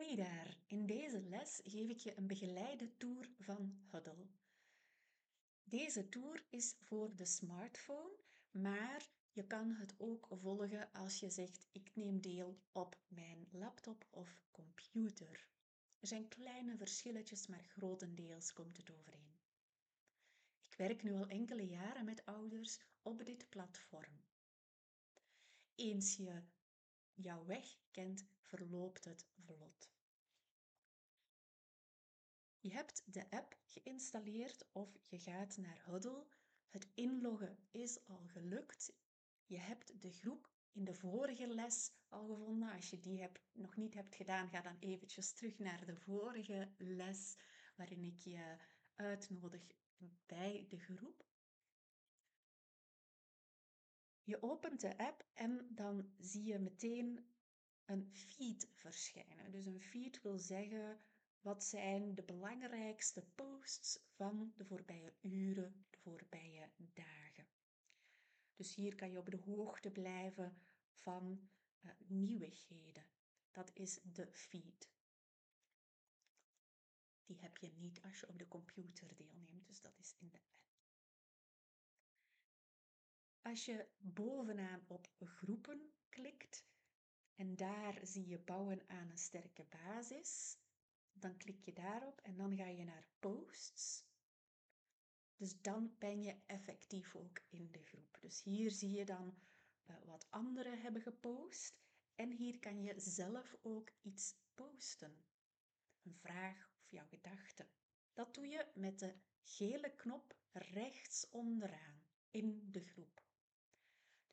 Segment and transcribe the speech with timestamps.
[0.00, 4.26] Hey daar, in deze les geef ik je een begeleide tour van Huddle.
[5.64, 8.16] Deze tour is voor de smartphone,
[8.50, 14.06] maar je kan het ook volgen als je zegt ik neem deel op mijn laptop
[14.10, 15.48] of computer.
[15.98, 19.38] Er zijn kleine verschilletjes, maar grotendeels komt het overeen.
[20.60, 24.20] Ik werk nu al enkele jaren met ouders op dit platform.
[25.74, 26.42] Eens je
[27.20, 29.90] jouw weg kent, verloopt het vlot.
[32.60, 36.26] Je hebt de app geïnstalleerd of je gaat naar Huddle.
[36.68, 38.92] Het inloggen is al gelukt.
[39.46, 42.72] Je hebt de groep in de vorige les al gevonden.
[42.72, 47.36] Als je die nog niet hebt gedaan, ga dan eventjes terug naar de vorige les
[47.76, 48.56] waarin ik je
[48.94, 49.62] uitnodig
[50.26, 51.29] bij de groep.
[54.30, 57.26] Je opent de app en dan zie je meteen
[57.84, 59.50] een feed verschijnen.
[59.50, 61.00] Dus een feed wil zeggen
[61.40, 67.46] wat zijn de belangrijkste posts van de voorbije uren, de voorbije dagen.
[68.54, 70.58] Dus hier kan je op de hoogte blijven
[70.90, 71.48] van
[71.80, 73.06] uh, nieuwigheden.
[73.50, 74.90] Dat is de feed.
[77.24, 79.89] Die heb je niet als je op de computer deelneemt, dus dat
[83.50, 86.64] Als je bovenaan op groepen klikt
[87.34, 90.58] en daar zie je bouwen aan een sterke basis,
[91.12, 94.04] dan klik je daarop en dan ga je naar posts.
[95.36, 98.18] Dus dan ben je effectief ook in de groep.
[98.20, 99.38] Dus hier zie je dan
[99.86, 101.80] uh, wat anderen hebben gepost.
[102.14, 105.24] En hier kan je zelf ook iets posten.
[106.02, 107.68] Een vraag of jouw gedachte.
[108.12, 113.28] Dat doe je met de gele knop rechts onderaan in de groep.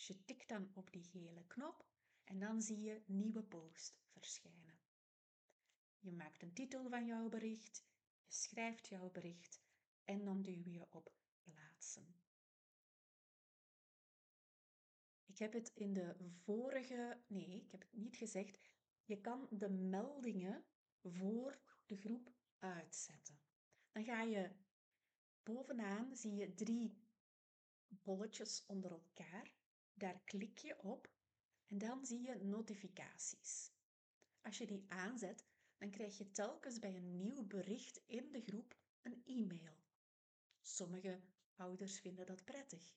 [0.00, 1.86] Dus je tikt dan op die gele knop
[2.24, 4.78] en dan zie je nieuwe post verschijnen.
[5.98, 7.84] Je maakt een titel van jouw bericht,
[8.24, 9.60] je schrijft jouw bericht
[10.04, 11.12] en dan duw je op
[11.42, 12.14] plaatsen.
[15.26, 18.58] Ik heb het in de vorige, nee, ik heb het niet gezegd.
[19.04, 20.64] Je kan de meldingen
[21.00, 23.40] voor de groep uitzetten.
[23.92, 24.50] Dan ga je
[25.42, 26.98] bovenaan zie je drie
[27.88, 29.59] bolletjes onder elkaar.
[30.00, 31.10] Daar klik je op
[31.66, 33.72] en dan zie je notificaties.
[34.40, 35.44] Als je die aanzet,
[35.78, 39.74] dan krijg je telkens bij een nieuw bericht in de groep een e-mail.
[40.60, 41.20] Sommige
[41.56, 42.94] ouders vinden dat prettig.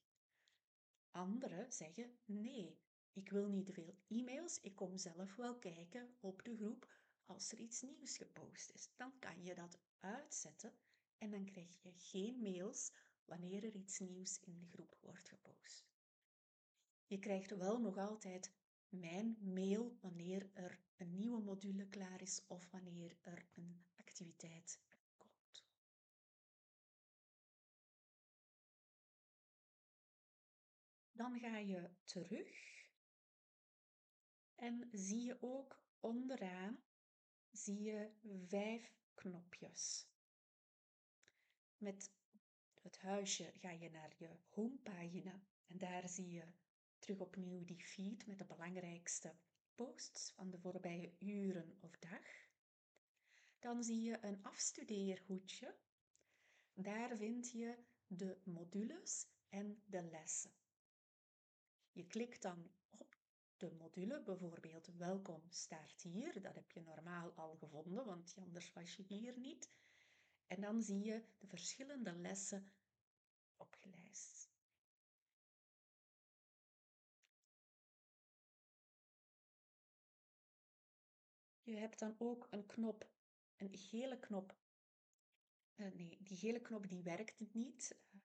[1.12, 2.80] Anderen zeggen nee,
[3.14, 6.92] ik wil niet te veel e-mails, ik kom zelf wel kijken op de groep
[7.26, 8.90] als er iets nieuws gepost is.
[8.96, 10.74] Dan kan je dat uitzetten
[11.18, 12.92] en dan krijg je geen mails
[13.26, 15.73] wanneer er iets nieuws in de groep wordt gepost.
[17.14, 18.52] Je krijgt wel nog altijd
[18.90, 24.80] mijn mail wanneer er een nieuwe module klaar is of wanneer er een activiteit
[25.18, 25.66] komt.
[31.12, 32.88] Dan ga je terug
[34.56, 36.84] en zie je ook onderaan
[37.52, 38.12] zie je
[38.48, 40.08] vijf knopjes.
[41.78, 42.12] Met
[42.82, 46.62] het huisje ga je naar je homepagina en daar zie je
[47.04, 49.36] terug opnieuw die feed met de belangrijkste
[49.76, 52.48] posts van de voorbije uren of dag.
[53.60, 55.76] Dan zie je een afstudeerhoedje.
[56.74, 57.78] Daar vind je
[58.08, 60.52] de modules en de lessen.
[61.92, 63.18] Je klikt dan op
[63.58, 66.42] de module, bijvoorbeeld welkom start hier.
[66.42, 69.72] Dat heb je normaal al gevonden, want anders was je hier niet.
[70.48, 72.72] En dan zie je de verschillende lessen
[81.64, 83.10] Je hebt dan ook een knop,
[83.58, 84.56] een gele knop.
[85.76, 88.22] Uh, nee, die gele knop die werkt niet uh,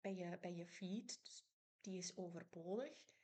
[0.00, 1.44] bij, je, bij je feed, dus
[1.80, 3.14] die is overbodig.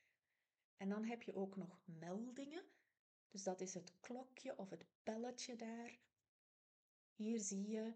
[0.76, 2.64] En dan heb je ook nog meldingen.
[3.28, 5.98] Dus dat is het klokje of het belletje daar.
[7.14, 7.94] Hier zie je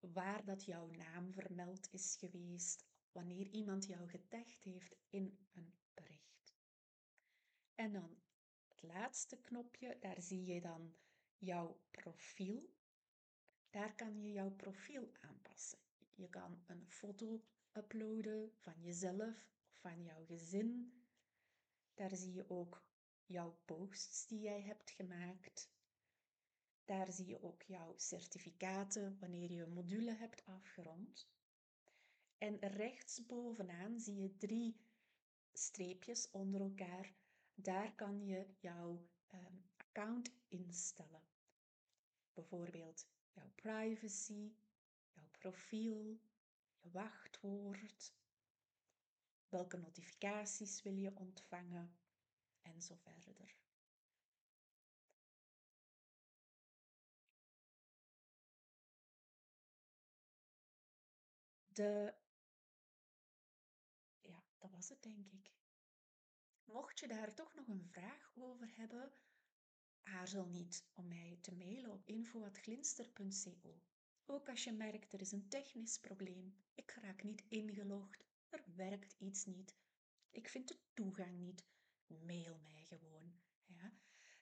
[0.00, 6.54] waar dat jouw naam vermeld is geweest, wanneer iemand jou getagd heeft in een bericht.
[7.74, 8.23] En dan
[8.86, 10.94] laatste knopje, daar zie je dan
[11.38, 12.72] jouw profiel.
[13.70, 15.78] Daar kan je jouw profiel aanpassen.
[16.14, 20.92] Je kan een foto uploaden van jezelf of van jouw gezin.
[21.94, 22.82] Daar zie je ook
[23.26, 25.72] jouw posts die jij hebt gemaakt.
[26.84, 31.28] Daar zie je ook jouw certificaten wanneer je module hebt afgerond.
[32.38, 34.76] En rechtsbovenaan zie je drie
[35.52, 37.14] streepjes onder elkaar
[37.54, 41.22] daar kan je jouw um, account instellen.
[42.32, 44.54] Bijvoorbeeld jouw privacy,
[45.12, 46.20] jouw profiel,
[46.80, 48.14] je wachtwoord,
[49.48, 51.96] welke notificaties wil je ontvangen
[52.62, 53.56] en zo verder.
[61.68, 62.14] De...
[64.20, 65.53] Ja, dat was het denk ik.
[66.74, 69.12] Mocht je daar toch nog een vraag over hebben,
[70.02, 73.82] aarzel niet om mij te mailen op info.glinster.co.
[74.24, 79.14] Ook als je merkt er is een technisch probleem, ik raak niet ingelogd, er werkt
[79.18, 79.76] iets niet,
[80.30, 81.64] ik vind de toegang niet,
[82.06, 83.40] mail mij gewoon.
[83.66, 83.92] Ja?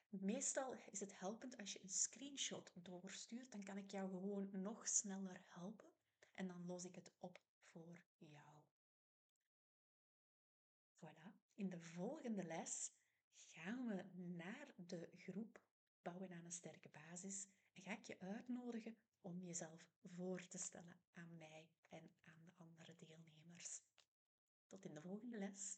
[0.09, 4.87] Meestal is het helpend als je een screenshot doorstuurt, dan kan ik jou gewoon nog
[4.87, 5.93] sneller helpen
[6.33, 7.39] en dan los ik het op
[7.71, 8.61] voor jou.
[10.95, 11.42] Voilà.
[11.55, 12.91] In de volgende les
[13.35, 15.61] gaan we naar de groep
[16.01, 20.99] Bouwen aan een sterke basis en ga ik je uitnodigen om jezelf voor te stellen
[21.13, 23.81] aan mij en aan de andere deelnemers.
[24.67, 25.77] Tot in de volgende les.